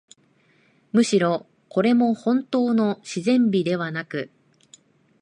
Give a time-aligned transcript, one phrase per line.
[0.93, 4.31] むしろ、これもほんとうの自然美ではなく、